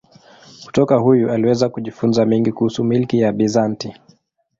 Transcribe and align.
Kutoka 0.65 0.95
huyu 0.95 1.31
aliweza 1.31 1.69
kujifunza 1.69 2.25
mengi 2.25 2.51
kuhusu 2.51 2.83
milki 2.83 3.19
ya 3.19 3.31
Bizanti. 3.31 3.93